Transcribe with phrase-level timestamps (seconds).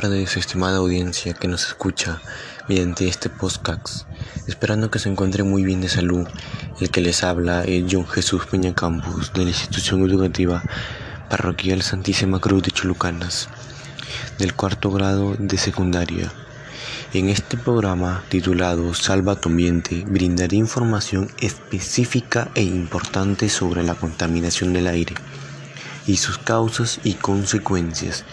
[0.00, 2.20] tardes, estimada audiencia que nos escucha
[2.68, 4.06] mediante este podcast,
[4.46, 6.24] esperando que se encuentre muy bien de salud.
[6.80, 10.62] El que les habla es John Jesús Peña Campos de la institución educativa
[11.28, 13.48] parroquial Santísima Cruz de Chulucanas,
[14.38, 16.32] del cuarto grado de secundaria.
[17.12, 24.72] En este programa titulado Salva tu ambiente, brindaré información específica e importante sobre la contaminación
[24.72, 25.14] del aire
[26.06, 28.24] y sus causas y consecuencias.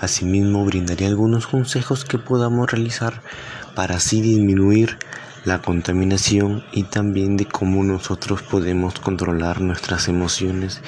[0.00, 3.20] Asimismo, brindaré algunos consejos que podamos realizar
[3.74, 4.96] para así disminuir
[5.44, 10.80] la contaminación y también de cómo nosotros podemos controlar nuestras emociones,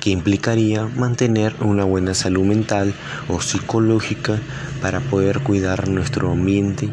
[0.00, 2.94] que implicaría mantener una buena salud mental
[3.28, 4.38] o psicológica
[4.80, 6.92] para poder cuidar nuestro ambiente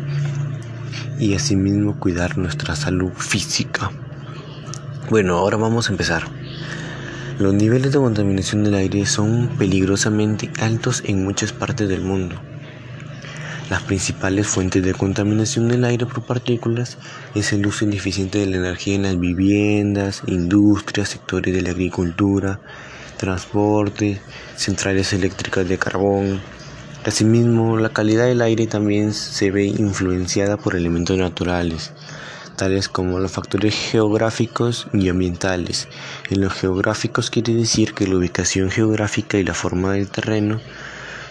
[1.20, 3.92] y asimismo cuidar nuestra salud física.
[5.10, 6.45] Bueno, ahora vamos a empezar.
[7.38, 12.38] Los niveles de contaminación del aire son peligrosamente altos en muchas partes del mundo.
[13.70, 16.98] Las principales fuentes de contaminación del aire por partículas
[17.34, 22.62] es el uso ineficiente de la energía en las viviendas, industrias, sectores de la agricultura,
[23.18, 24.22] transporte,
[24.56, 26.40] centrales eléctricas de carbón.
[27.06, 31.92] Asimismo, la calidad del aire también se ve influenciada por elementos naturales,
[32.56, 35.88] tales como los factores geográficos y ambientales.
[36.30, 40.60] En los geográficos quiere decir que la ubicación geográfica y la forma del terreno,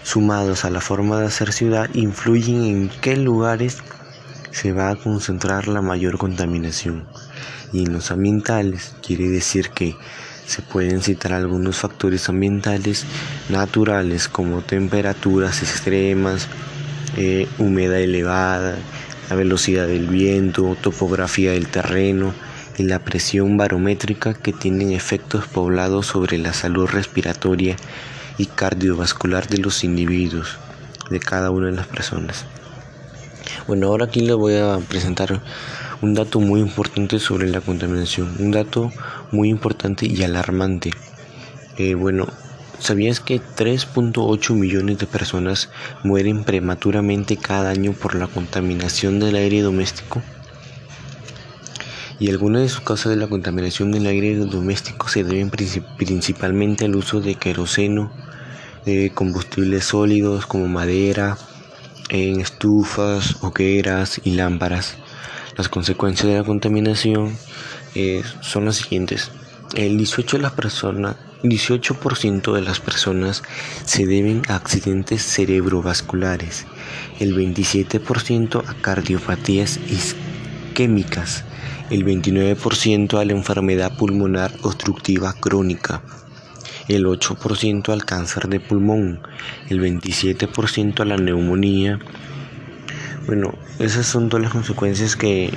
[0.03, 3.77] sumados a la forma de hacer ciudad, influyen en qué lugares
[4.51, 7.05] se va a concentrar la mayor contaminación.
[7.73, 9.95] Y en los ambientales quiere decir que
[10.47, 13.05] se pueden citar algunos factores ambientales
[13.49, 16.47] naturales como temperaturas extremas,
[17.17, 18.77] eh, humedad elevada,
[19.29, 22.33] la velocidad del viento, topografía del terreno
[22.77, 27.75] y la presión barométrica que tienen efectos poblados sobre la salud respiratoria
[28.37, 30.57] y cardiovascular de los individuos,
[31.09, 32.45] de cada una de las personas.
[33.67, 35.41] Bueno, ahora aquí les voy a presentar
[36.01, 38.91] un dato muy importante sobre la contaminación, un dato
[39.31, 40.91] muy importante y alarmante.
[41.77, 42.27] Eh, bueno,
[42.79, 45.69] ¿Sabías que 3.8 millones de personas
[46.03, 50.21] mueren prematuramente cada año por la contaminación del aire doméstico?
[52.19, 56.95] Y algunas de sus causas de la contaminación del aire doméstico se deben principalmente al
[56.95, 58.11] uso de queroseno,
[58.85, 61.37] de combustibles sólidos como madera,
[62.09, 64.95] en estufas, hogueras y lámparas.
[65.57, 67.37] Las consecuencias de la contaminación
[67.95, 69.31] eh, son las siguientes.
[69.75, 71.17] El 18 de las personas
[71.49, 73.43] 18% de las personas
[73.83, 76.65] se deben a accidentes cerebrovasculares,
[77.19, 81.43] el 27% a cardiopatías isquémicas,
[81.89, 86.01] el 29% a la enfermedad pulmonar obstructiva crónica,
[86.87, 89.19] el 8% al cáncer de pulmón,
[89.69, 91.99] el 27% a la neumonía.
[93.27, 95.51] Bueno, esas son todas las consecuencias que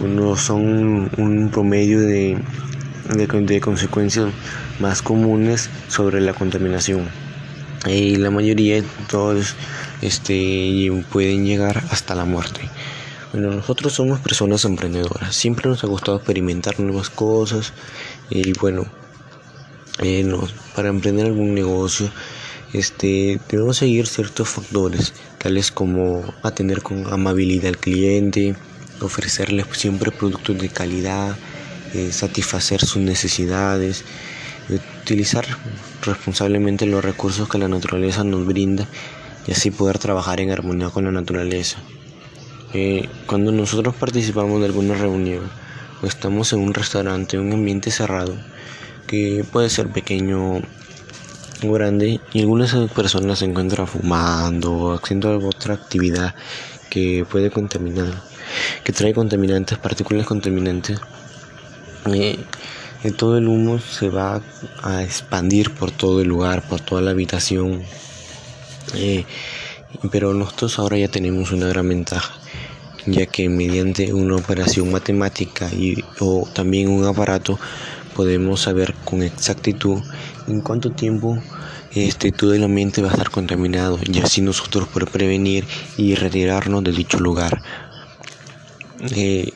[0.00, 2.38] uno son un promedio de,
[3.16, 4.32] de consecuencias
[4.80, 7.08] más comunes sobre la contaminación.
[7.86, 9.54] Y la mayoría de todos
[10.00, 12.68] este, pueden llegar hasta la muerte.
[13.32, 17.72] Bueno, nosotros somos personas emprendedoras, siempre nos ha gustado experimentar nuevas cosas.
[18.30, 18.86] Y bueno,
[20.00, 20.30] eh,
[20.74, 22.10] para emprender algún negocio
[22.72, 28.56] este, debemos seguir ciertos factores, tales como atender con amabilidad al cliente,
[29.00, 31.36] ofrecerle siempre productos de calidad,
[31.94, 34.04] eh, satisfacer sus necesidades,
[35.02, 35.44] utilizar
[36.02, 38.86] responsablemente los recursos que la naturaleza nos brinda
[39.46, 41.78] y así poder trabajar en armonía con la naturaleza.
[42.74, 45.50] Eh, cuando nosotros participamos de alguna reunión
[46.02, 48.34] o estamos en un restaurante, un ambiente cerrado,
[49.06, 50.62] que puede ser pequeño
[51.64, 56.34] o grande, y algunas personas se encuentran fumando o haciendo otra actividad
[56.88, 58.22] que puede contaminar,
[58.84, 60.98] que trae contaminantes, partículas contaminantes.
[62.06, 62.38] Eh,
[63.16, 64.40] todo el humo se va
[64.82, 67.82] a expandir por todo el lugar, por toda la habitación.
[68.94, 69.24] Eh,
[70.10, 72.34] pero nosotros ahora ya tenemos una gran ventaja,
[73.06, 77.58] ya que mediante una operación matemática y, o también un aparato
[78.14, 80.00] podemos saber con exactitud
[80.48, 81.38] en cuánto tiempo
[81.94, 85.66] este, todo el ambiente va a estar contaminado y así nosotros poder prevenir
[85.96, 87.62] y retirarnos de dicho lugar.
[89.14, 89.52] Eh,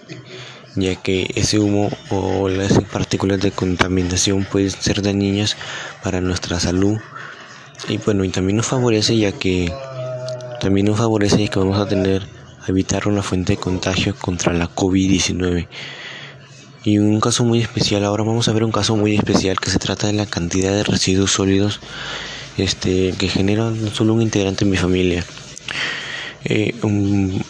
[0.77, 5.57] ya que ese humo o las partículas de contaminación pueden ser dañinas
[6.03, 6.99] para nuestra salud.
[7.89, 9.73] Y bueno y también nos favorece ya que
[10.61, 12.23] también nos favorece ya que vamos a tener
[12.67, 15.69] a evitar una fuente de contagio contra la COVID-19
[16.85, 19.79] y un caso muy especial ahora vamos a ver un caso muy especial que se
[19.79, 21.81] trata de la cantidad de residuos sólidos
[22.59, 25.25] este que genera solo un integrante en mi familia.
[26.45, 27.43] Eh, un,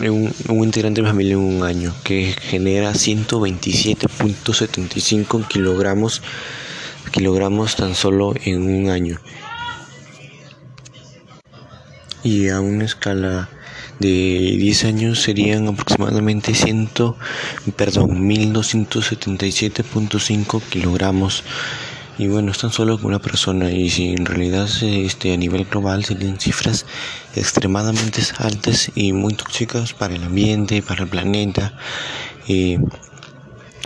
[0.00, 0.32] un,
[0.64, 6.22] integrante de mi familia en un año que genera 127.75 kilogramos
[7.10, 9.18] kilogramos tan solo en un año.
[12.22, 13.48] Y a una escala
[13.98, 16.90] de 10 años serían aproximadamente 100,
[17.76, 21.44] perdón, 1277.5 kilogramos
[22.18, 26.04] y bueno, están solo con una persona y si en realidad este, a nivel global
[26.04, 26.84] serían cifras
[27.36, 31.74] extremadamente altas y muy tóxicas para el ambiente, para el planeta.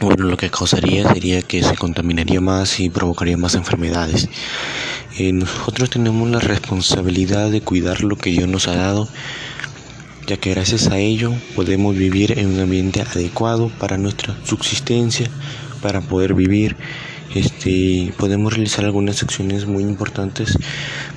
[0.02, 4.28] Bueno, lo que causaría sería que se contaminaría más y provocaría más enfermedades.
[5.16, 9.08] Eh, nosotros tenemos la responsabilidad de cuidar lo que Dios nos ha dado,
[10.26, 15.30] ya que gracias a ello podemos vivir en un ambiente adecuado para nuestra subsistencia,
[15.82, 16.76] para poder vivir
[17.34, 20.58] este, podemos realizar algunas acciones muy importantes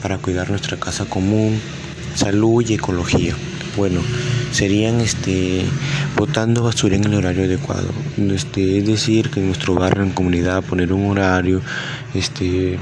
[0.02, 1.60] para cuidar nuestra casa común,
[2.16, 3.36] salud y ecología.
[3.76, 4.02] Bueno,
[4.52, 5.66] serían este
[6.16, 7.90] botando basura en el horario adecuado.
[8.18, 11.62] Este, es decir, que en nuestro barrio, en comunidad, poner un horario
[12.14, 12.80] este,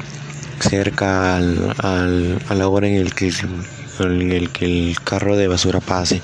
[0.60, 3.32] cerca al, a la hora en el que
[4.00, 6.22] en el que el carro de basura pase,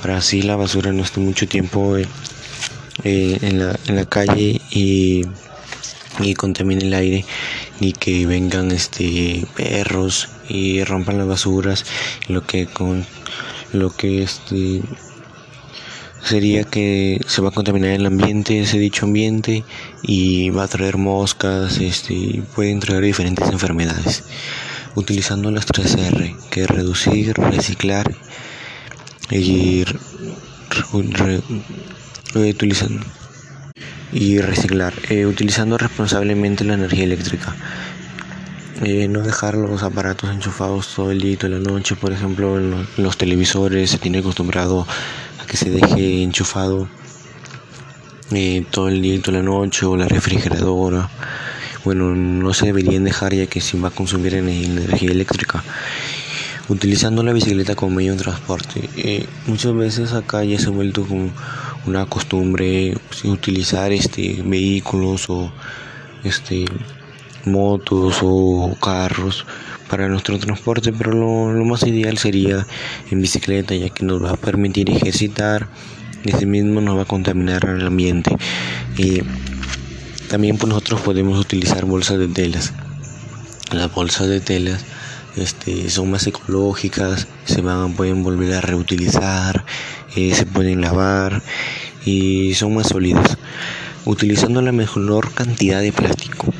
[0.00, 2.06] para así la basura no esté mucho tiempo eh,
[3.04, 5.24] en, la, en la calle y
[6.22, 7.24] y contamine el aire
[7.80, 11.84] ni que vengan este perros y rompan las basuras.
[12.28, 13.06] Lo que con
[13.72, 14.82] lo que este
[16.22, 19.64] sería que se va a contaminar el ambiente ese dicho ambiente
[20.02, 24.24] y va a traer moscas este pueden traer diferentes enfermedades.
[24.96, 28.12] Utilizando las 3R que es reducir reciclar
[29.30, 29.84] y
[32.34, 33.04] utilizando
[34.12, 37.54] y reciclar, eh, utilizando responsablemente la energía eléctrica.
[38.82, 42.58] Eh, no dejar los aparatos enchufados todo el día y toda la noche, por ejemplo,
[42.58, 44.86] en los, televisores se tiene acostumbrado
[45.40, 46.88] a que se deje enchufado
[48.32, 51.10] eh, todo el día y toda la noche o la refrigeradora.
[51.84, 55.62] Bueno, no se deberían dejar ya que si va a consumir energía eléctrica.
[56.68, 59.26] Utilizando la bicicleta como medio de transporte.
[59.46, 61.30] muchas veces acá ya se ha vuelto como
[61.86, 65.52] una costumbre pues, utilizar este vehículos o
[66.24, 66.64] este
[67.44, 69.46] motos o carros
[69.88, 72.66] para nuestro transporte pero lo, más ideal sería
[73.10, 75.68] en bicicleta ya que nos va a permitir ejercitar
[76.24, 78.36] y ese mismo nos va a contaminar el ambiente.
[78.96, 79.22] Y
[80.28, 82.72] también pues nosotros podemos utilizar bolsas de telas.
[83.72, 84.84] Las bolsas de telas
[85.36, 89.64] este, son más ecológicas, se van, pueden volver a reutilizar,
[90.16, 91.42] eh, se pueden lavar
[92.04, 93.38] y son más sólidas,
[94.04, 96.52] utilizando la mejor cantidad de plástico.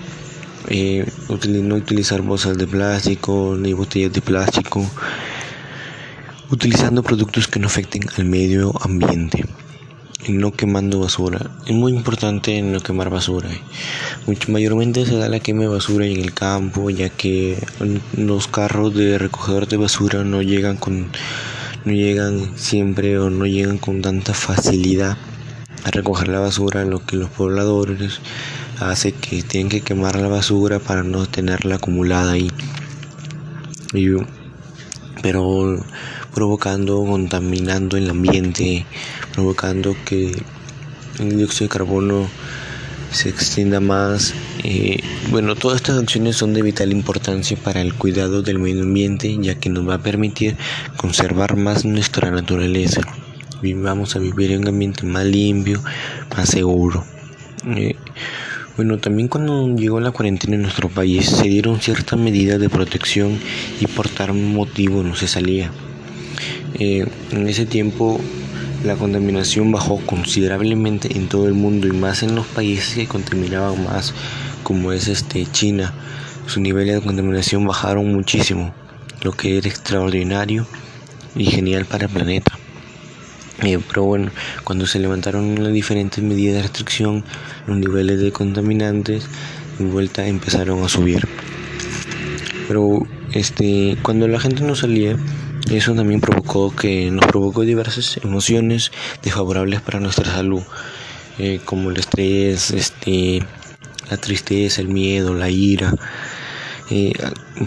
[0.68, 1.04] Eh,
[1.48, 4.88] no utilizar bolsas de plástico ni botellas de plástico,
[6.50, 9.44] utilizando productos que no afecten al medio ambiente
[10.26, 11.50] y no quemando basura.
[11.66, 13.48] Es muy importante no quemar basura.
[14.26, 17.58] Mucho, mayormente se da la quema de basura en el campo, ya que
[18.16, 21.08] los carros de recogedor de basura no llegan con
[21.84, 25.16] no llegan siempre o no llegan con tanta facilidad
[25.84, 28.20] a recoger la basura, lo que los pobladores
[28.78, 32.50] hace que tienen que quemar la basura para no tenerla acumulada ahí.
[35.22, 35.84] pero
[36.34, 38.86] provocando, contaminando el ambiente,
[39.34, 40.42] provocando que
[41.18, 42.28] el dióxido de carbono
[43.12, 44.34] se extienda más.
[44.62, 45.00] Eh,
[45.30, 49.54] bueno, todas estas acciones son de vital importancia para el cuidado del medio ambiente, ya
[49.54, 50.56] que nos va a permitir
[50.96, 53.00] conservar más nuestra naturaleza.
[53.62, 55.82] Vamos a vivir en un ambiente más limpio,
[56.36, 57.04] más seguro.
[57.66, 57.96] Eh,
[58.76, 63.38] bueno, también cuando llegó la cuarentena en nuestro país se dieron ciertas medidas de protección
[63.80, 65.70] y por tal motivo no se salía.
[66.78, 68.20] Eh, en ese tiempo
[68.84, 73.84] la contaminación bajó considerablemente en todo el mundo y más en los países que contaminaban
[73.84, 74.14] más
[74.70, 75.92] como es este China
[76.46, 78.72] su nivel de contaminación bajaron muchísimo
[79.20, 80.64] lo que era extraordinario
[81.34, 82.56] y genial para el planeta.
[83.64, 84.30] Eh, pero bueno
[84.62, 87.24] cuando se levantaron las diferentes medidas de restricción
[87.66, 89.26] los niveles de contaminantes
[89.80, 91.26] en vuelta empezaron a subir.
[92.68, 95.16] Pero este cuando la gente no salía
[95.68, 100.62] eso también provocó que nos provocó diversas emociones desfavorables para nuestra salud,
[101.40, 103.42] eh, como el estrés, este,
[104.10, 105.94] la tristeza, el miedo, la ira.
[106.90, 107.12] Eh,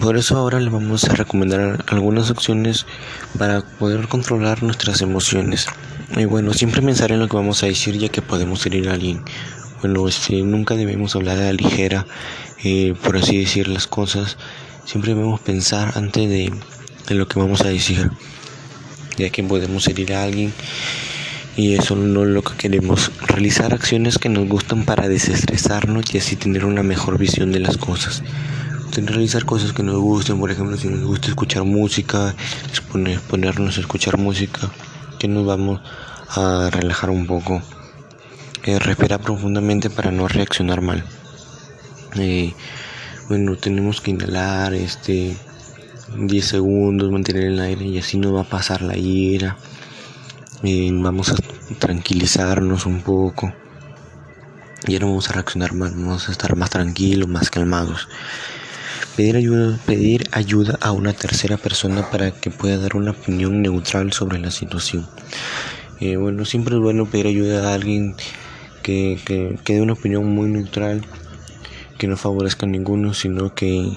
[0.00, 2.86] por eso ahora les vamos a recomendar algunas opciones
[3.38, 5.66] para poder controlar nuestras emociones.
[6.16, 8.94] Y bueno, siempre pensar en lo que vamos a decir ya que podemos herir a
[8.94, 9.22] alguien.
[9.80, 12.06] Bueno, este, nunca debemos hablar de la ligera,
[12.62, 14.36] eh, por así decir las cosas.
[14.84, 16.52] Siempre debemos pensar antes de
[17.08, 18.10] de lo que vamos a decir,
[19.16, 20.52] ya que podemos herir a alguien
[21.56, 23.12] y eso no es lo que queremos.
[23.26, 27.76] Realizar acciones que nos gustan para desestresarnos y así tener una mejor visión de las
[27.76, 28.22] cosas.
[28.96, 32.34] Realizar cosas que nos gusten, por ejemplo, si nos gusta escuchar música,
[33.28, 34.70] ponernos a escuchar música,
[35.18, 35.80] que nos vamos
[36.28, 37.62] a relajar un poco.
[38.64, 41.04] Eh, respirar profundamente para no reaccionar mal.
[42.16, 42.54] Eh,
[43.28, 45.36] bueno, tenemos que inhalar este
[46.16, 49.56] 10 segundos, mantener el aire y así no va a pasar la ira.
[50.64, 51.36] Eh, vamos a
[51.78, 53.52] tranquilizarnos un poco.
[54.86, 58.08] Ya no vamos a reaccionar mal, vamos a estar más tranquilos, más calmados.
[59.16, 64.12] Pedir ayuda, pedir ayuda a una tercera persona para que pueda dar una opinión neutral
[64.12, 65.06] sobre la situación.
[66.00, 68.16] Eh, bueno, siempre es bueno pedir ayuda a alguien
[68.82, 71.02] que, que, que dé una opinión muy neutral
[71.98, 73.90] que no favorezca a ninguno, sino que,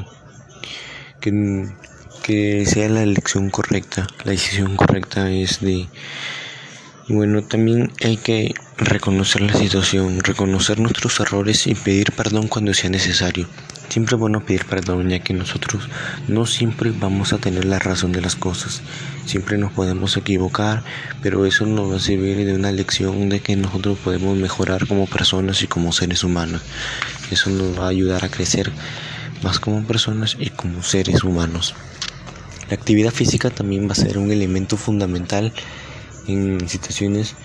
[1.21, 5.87] que, sea la elección correcta, la decisión correcta es de...
[7.09, 12.73] Y bueno, también hay que reconocer la situación, reconocer nuestros errores y pedir perdón cuando
[12.73, 13.47] sea necesario.
[13.87, 15.87] Siempre es bueno pedir perdón ya que nosotros
[16.27, 18.81] no siempre vamos a tener la razón de las cosas.
[19.25, 20.83] Siempre nos podemos equivocar,
[21.21, 25.07] pero eso nos va a servir de una lección de que nosotros podemos mejorar como
[25.07, 26.61] personas y como seres humanos.
[27.31, 28.69] Eso nos va a ayudar a crecer
[29.43, 31.73] más como personas y como seres humanos.
[32.69, 35.53] La actividad física también va a ser un elemento fundamental
[36.27, 37.35] en situaciones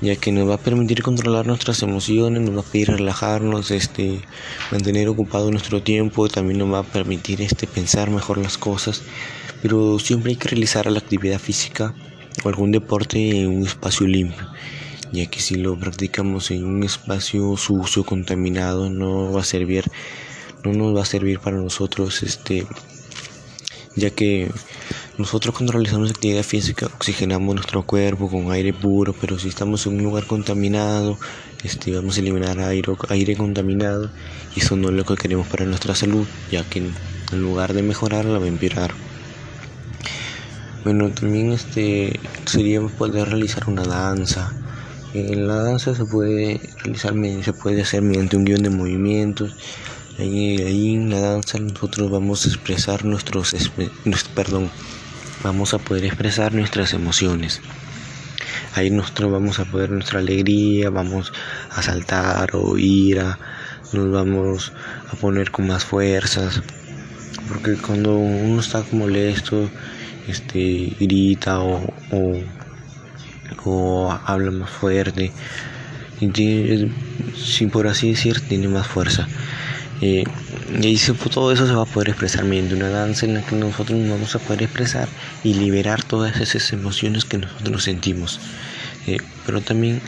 [0.00, 4.20] ya que nos va a permitir controlar nuestras emociones, nos va a pedir relajarnos, este,
[4.70, 9.02] mantener ocupado nuestro tiempo, también nos va a permitir este, pensar mejor las cosas,
[9.60, 11.94] pero siempre hay que realizar la actividad física
[12.44, 14.46] o algún deporte en un espacio limpio,
[15.12, 19.84] ya que si lo practicamos en un espacio sucio, contaminado, no va a servir,
[20.64, 22.66] no nos va a servir para nosotros, este,
[23.96, 24.48] ya que
[25.18, 29.96] nosotros cuando realizamos actividad física oxigenamos nuestro cuerpo con aire puro, pero si estamos en
[29.96, 31.18] un lugar contaminado,
[31.64, 34.10] este, vamos a eliminar aire, aire contaminado
[34.54, 37.82] y eso no es lo que queremos para nuestra salud, ya que en lugar de
[37.82, 38.92] mejorar la va a empeorar.
[40.84, 44.52] Bueno, también este sería poder realizar una danza.
[45.12, 49.54] La danza se puede realizar, se puede hacer mediante un guion de movimientos
[50.18, 53.54] Ahí, ahí, en la danza nosotros vamos a expresar nuestros,
[54.34, 54.68] perdón,
[55.42, 57.60] vamos a poder expresar nuestras emociones.
[58.74, 61.32] Ahí nosotros vamos a poder nuestra alegría, vamos
[61.70, 63.38] a saltar o ira,
[63.92, 64.72] nos vamos
[65.10, 66.62] a poner con más fuerzas.
[67.48, 69.70] Porque cuando uno está molesto,
[70.26, 71.82] este, grita o,
[73.64, 75.32] o, habla más fuerte,
[76.20, 76.90] y
[77.36, 79.26] sin por así decir, tiene más fuerza.
[80.00, 80.24] Eh,
[80.80, 80.96] y
[81.30, 84.10] todo eso se va a poder expresar mediante una danza en la que nosotros nos
[84.10, 85.08] vamos a poder expresar
[85.42, 88.38] y liberar todas esas emociones que nosotros sentimos.
[89.06, 90.00] Eh, pero también,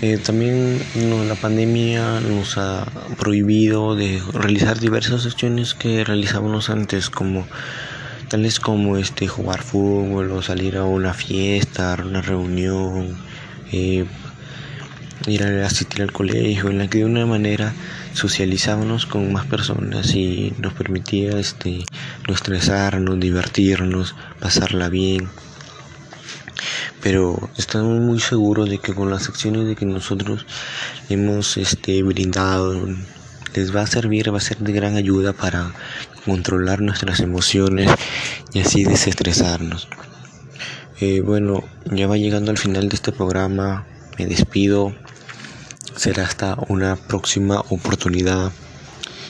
[0.00, 0.80] eh, también
[1.28, 2.86] la pandemia nos ha
[3.18, 7.46] prohibido de realizar diversas acciones que realizábamos antes, como
[8.28, 13.16] tales como este jugar fútbol o salir a una fiesta, a una reunión,
[15.26, 17.72] ir a asistir al colegio, en la que de una manera
[18.12, 21.84] socializábamos con más personas y nos permitía este,
[22.28, 25.28] no estresarnos, divertirnos, pasarla bien.
[27.02, 30.46] Pero estamos muy seguros de que con las acciones de que nosotros
[31.08, 32.86] hemos este, brindado
[33.54, 35.72] les va a servir, va a ser de gran ayuda para
[36.24, 37.90] controlar nuestras emociones
[38.52, 39.88] y así desestresarnos.
[41.00, 43.86] Eh, bueno, ya va llegando al final de este programa.
[44.18, 44.94] Me despido.
[45.96, 48.52] Será hasta una próxima oportunidad.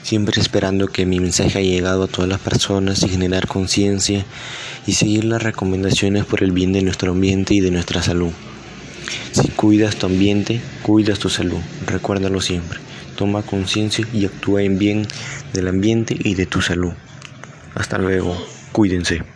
[0.02, 4.25] Siempre esperando que mi mensaje haya llegado a todas las personas y generar conciencia
[4.85, 8.32] y seguir las recomendaciones por el bien de nuestro ambiente y de nuestra salud.
[9.30, 11.61] Si cuidas tu ambiente, cuidas tu salud.
[11.87, 12.80] Recuérdalo siempre.
[13.16, 15.06] Toma conciencia y actúa en bien
[15.52, 16.92] del ambiente y de tu salud.
[17.76, 18.37] Hasta luego.
[18.73, 19.36] Cuídense.